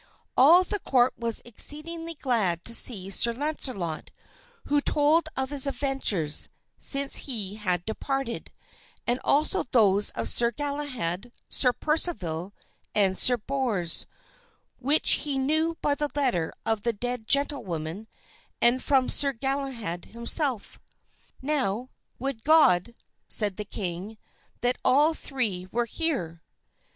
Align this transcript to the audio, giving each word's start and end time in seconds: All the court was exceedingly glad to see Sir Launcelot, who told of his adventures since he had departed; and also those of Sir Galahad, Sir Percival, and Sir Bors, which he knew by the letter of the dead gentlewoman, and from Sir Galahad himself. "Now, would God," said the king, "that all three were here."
All 0.35 0.63
the 0.63 0.79
court 0.79 1.13
was 1.15 1.43
exceedingly 1.45 2.15
glad 2.15 2.65
to 2.65 2.73
see 2.73 3.11
Sir 3.11 3.33
Launcelot, 3.33 4.09
who 4.65 4.81
told 4.81 5.29
of 5.37 5.51
his 5.51 5.67
adventures 5.67 6.49
since 6.79 7.17
he 7.27 7.53
had 7.53 7.85
departed; 7.85 8.51
and 9.05 9.19
also 9.23 9.61
those 9.63 10.09
of 10.15 10.27
Sir 10.27 10.49
Galahad, 10.49 11.31
Sir 11.49 11.71
Percival, 11.71 12.51
and 12.95 13.15
Sir 13.15 13.37
Bors, 13.37 14.07
which 14.79 15.11
he 15.21 15.37
knew 15.37 15.77
by 15.83 15.93
the 15.93 16.09
letter 16.15 16.51
of 16.65 16.81
the 16.81 16.93
dead 16.93 17.27
gentlewoman, 17.27 18.07
and 18.59 18.81
from 18.81 19.07
Sir 19.07 19.33
Galahad 19.33 20.05
himself. 20.05 20.79
"Now, 21.43 21.89
would 22.17 22.43
God," 22.43 22.95
said 23.27 23.55
the 23.55 23.65
king, 23.65 24.17
"that 24.61 24.79
all 24.83 25.13
three 25.13 25.67
were 25.71 25.85
here." 25.85 26.41